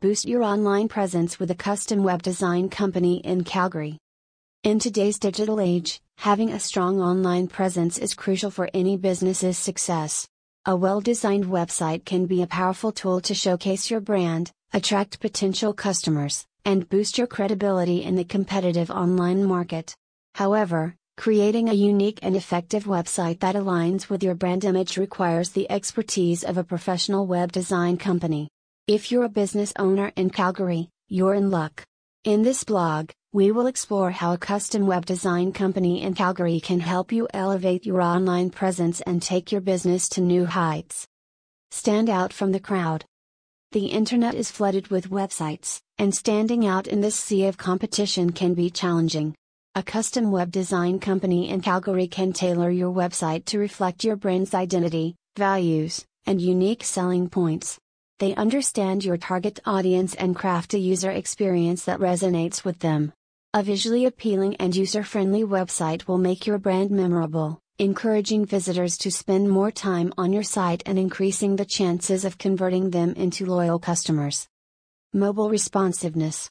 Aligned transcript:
Boost 0.00 0.28
your 0.28 0.44
online 0.44 0.86
presence 0.86 1.40
with 1.40 1.50
a 1.50 1.56
custom 1.56 2.04
web 2.04 2.22
design 2.22 2.68
company 2.68 3.16
in 3.16 3.42
Calgary. 3.42 3.98
In 4.62 4.78
today's 4.78 5.18
digital 5.18 5.60
age, 5.60 6.00
having 6.18 6.52
a 6.52 6.60
strong 6.60 7.00
online 7.00 7.48
presence 7.48 7.98
is 7.98 8.14
crucial 8.14 8.52
for 8.52 8.70
any 8.72 8.96
business's 8.96 9.58
success. 9.58 10.28
A 10.66 10.76
well 10.76 11.00
designed 11.00 11.46
website 11.46 12.04
can 12.04 12.26
be 12.26 12.42
a 12.42 12.46
powerful 12.46 12.92
tool 12.92 13.20
to 13.22 13.34
showcase 13.34 13.90
your 13.90 13.98
brand, 13.98 14.52
attract 14.72 15.18
potential 15.18 15.72
customers, 15.72 16.46
and 16.64 16.88
boost 16.88 17.18
your 17.18 17.26
credibility 17.26 18.04
in 18.04 18.14
the 18.14 18.22
competitive 18.22 18.92
online 18.92 19.42
market. 19.42 19.96
However, 20.36 20.94
creating 21.16 21.68
a 21.68 21.74
unique 21.74 22.20
and 22.22 22.36
effective 22.36 22.84
website 22.84 23.40
that 23.40 23.56
aligns 23.56 24.08
with 24.08 24.22
your 24.22 24.36
brand 24.36 24.64
image 24.64 24.96
requires 24.96 25.50
the 25.50 25.68
expertise 25.68 26.44
of 26.44 26.56
a 26.56 26.62
professional 26.62 27.26
web 27.26 27.50
design 27.50 27.96
company. 27.96 28.48
If 28.88 29.12
you're 29.12 29.24
a 29.24 29.28
business 29.28 29.74
owner 29.78 30.12
in 30.16 30.30
Calgary, 30.30 30.88
you're 31.10 31.34
in 31.34 31.50
luck. 31.50 31.84
In 32.24 32.40
this 32.40 32.64
blog, 32.64 33.10
we 33.34 33.52
will 33.52 33.66
explore 33.66 34.10
how 34.10 34.32
a 34.32 34.38
custom 34.38 34.86
web 34.86 35.04
design 35.04 35.52
company 35.52 36.02
in 36.02 36.14
Calgary 36.14 36.58
can 36.58 36.80
help 36.80 37.12
you 37.12 37.28
elevate 37.34 37.84
your 37.84 38.00
online 38.00 38.48
presence 38.48 39.02
and 39.02 39.20
take 39.20 39.52
your 39.52 39.60
business 39.60 40.08
to 40.08 40.22
new 40.22 40.46
heights. 40.46 41.06
Stand 41.70 42.08
out 42.08 42.32
from 42.32 42.52
the 42.52 42.60
crowd. 42.60 43.04
The 43.72 43.88
internet 43.88 44.34
is 44.34 44.50
flooded 44.50 44.88
with 44.88 45.10
websites, 45.10 45.82
and 45.98 46.14
standing 46.14 46.66
out 46.66 46.86
in 46.86 47.02
this 47.02 47.16
sea 47.16 47.44
of 47.44 47.58
competition 47.58 48.32
can 48.32 48.54
be 48.54 48.70
challenging. 48.70 49.34
A 49.74 49.82
custom 49.82 50.30
web 50.30 50.50
design 50.50 50.98
company 50.98 51.50
in 51.50 51.60
Calgary 51.60 52.08
can 52.08 52.32
tailor 52.32 52.70
your 52.70 52.90
website 52.90 53.44
to 53.46 53.58
reflect 53.58 54.02
your 54.02 54.16
brand's 54.16 54.54
identity, 54.54 55.14
values, 55.36 56.06
and 56.24 56.40
unique 56.40 56.82
selling 56.82 57.28
points. 57.28 57.78
They 58.18 58.34
understand 58.34 59.04
your 59.04 59.16
target 59.16 59.60
audience 59.64 60.14
and 60.16 60.34
craft 60.34 60.74
a 60.74 60.78
user 60.78 61.10
experience 61.10 61.84
that 61.84 62.00
resonates 62.00 62.64
with 62.64 62.80
them. 62.80 63.12
A 63.54 63.62
visually 63.62 64.06
appealing 64.06 64.56
and 64.56 64.74
user 64.74 65.04
friendly 65.04 65.44
website 65.44 66.08
will 66.08 66.18
make 66.18 66.44
your 66.44 66.58
brand 66.58 66.90
memorable, 66.90 67.60
encouraging 67.78 68.44
visitors 68.44 68.98
to 68.98 69.12
spend 69.12 69.48
more 69.48 69.70
time 69.70 70.12
on 70.18 70.32
your 70.32 70.42
site 70.42 70.82
and 70.84 70.98
increasing 70.98 71.54
the 71.54 71.64
chances 71.64 72.24
of 72.24 72.38
converting 72.38 72.90
them 72.90 73.14
into 73.14 73.46
loyal 73.46 73.78
customers. 73.78 74.48
Mobile 75.12 75.48
responsiveness. 75.48 76.50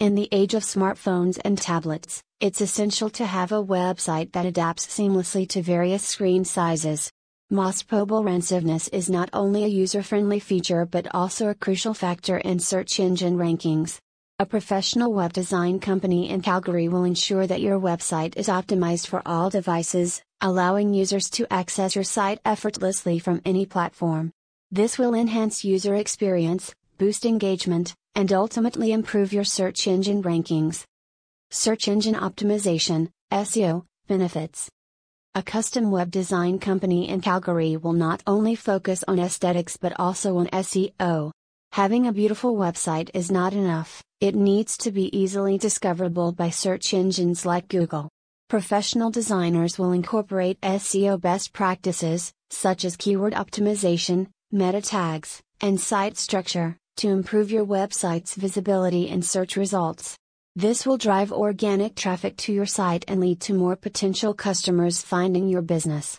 In 0.00 0.14
the 0.14 0.28
age 0.32 0.54
of 0.54 0.62
smartphones 0.62 1.38
and 1.44 1.58
tablets, 1.58 2.22
it's 2.40 2.62
essential 2.62 3.10
to 3.10 3.26
have 3.26 3.52
a 3.52 3.62
website 3.62 4.32
that 4.32 4.46
adapts 4.46 4.86
seamlessly 4.86 5.46
to 5.50 5.60
various 5.60 6.02
screen 6.02 6.46
sizes. 6.46 7.12
MOS 7.50 7.84
mobile 7.92 8.24
responsiveness 8.24 8.88
is 8.88 9.10
not 9.10 9.28
only 9.34 9.64
a 9.64 9.68
user 9.68 10.02
friendly 10.02 10.40
feature 10.40 10.86
but 10.86 11.06
also 11.14 11.48
a 11.50 11.54
crucial 11.54 11.92
factor 11.92 12.38
in 12.38 12.58
search 12.58 12.98
engine 12.98 13.36
rankings. 13.36 13.98
A 14.38 14.46
professional 14.46 15.12
web 15.12 15.34
design 15.34 15.78
company 15.78 16.30
in 16.30 16.40
Calgary 16.40 16.88
will 16.88 17.04
ensure 17.04 17.46
that 17.46 17.60
your 17.60 17.78
website 17.78 18.34
is 18.38 18.48
optimized 18.48 19.08
for 19.08 19.20
all 19.26 19.50
devices, 19.50 20.22
allowing 20.40 20.94
users 20.94 21.28
to 21.30 21.46
access 21.52 21.94
your 21.94 22.02
site 22.02 22.40
effortlessly 22.46 23.18
from 23.18 23.42
any 23.44 23.66
platform. 23.66 24.32
This 24.70 24.98
will 24.98 25.12
enhance 25.12 25.64
user 25.64 25.94
experience, 25.96 26.74
boost 26.96 27.26
engagement, 27.26 27.94
and 28.14 28.32
ultimately 28.32 28.90
improve 28.90 29.34
your 29.34 29.44
search 29.44 29.86
engine 29.86 30.22
rankings. 30.22 30.84
Search 31.50 31.88
engine 31.88 32.14
optimization, 32.14 33.10
SEO, 33.30 33.84
benefits. 34.08 34.70
A 35.36 35.42
custom 35.42 35.90
web 35.90 36.12
design 36.12 36.60
company 36.60 37.08
in 37.08 37.20
Calgary 37.20 37.76
will 37.76 37.92
not 37.92 38.22
only 38.24 38.54
focus 38.54 39.02
on 39.08 39.18
aesthetics 39.18 39.76
but 39.76 39.92
also 39.98 40.36
on 40.36 40.46
SEO. 40.46 41.32
Having 41.72 42.06
a 42.06 42.12
beautiful 42.12 42.54
website 42.54 43.10
is 43.14 43.32
not 43.32 43.52
enough, 43.52 44.00
it 44.20 44.36
needs 44.36 44.76
to 44.76 44.92
be 44.92 45.10
easily 45.16 45.58
discoverable 45.58 46.30
by 46.30 46.50
search 46.50 46.94
engines 46.94 47.44
like 47.44 47.66
Google. 47.66 48.08
Professional 48.48 49.10
designers 49.10 49.76
will 49.76 49.90
incorporate 49.90 50.60
SEO 50.60 51.20
best 51.20 51.52
practices, 51.52 52.32
such 52.50 52.84
as 52.84 52.96
keyword 52.96 53.32
optimization, 53.32 54.28
meta 54.52 54.80
tags, 54.80 55.42
and 55.60 55.80
site 55.80 56.16
structure, 56.16 56.76
to 56.98 57.08
improve 57.08 57.50
your 57.50 57.66
website's 57.66 58.36
visibility 58.36 59.08
in 59.08 59.20
search 59.20 59.56
results. 59.56 60.16
This 60.56 60.86
will 60.86 60.98
drive 60.98 61.32
organic 61.32 61.96
traffic 61.96 62.36
to 62.42 62.52
your 62.52 62.64
site 62.64 63.04
and 63.08 63.20
lead 63.20 63.40
to 63.40 63.54
more 63.54 63.74
potential 63.74 64.32
customers 64.32 65.02
finding 65.02 65.48
your 65.48 65.62
business. 65.62 66.12